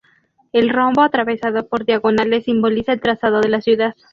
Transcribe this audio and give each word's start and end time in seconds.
El 0.51 0.69
rombo 0.71 1.03
atravesado 1.03 1.67
por 1.67 1.85
diagonales 1.85 2.45
simboliza 2.45 2.91
el 2.93 3.01
trazado 3.01 3.39
de 3.39 3.49
la 3.49 3.61
ciudad. 3.61 3.93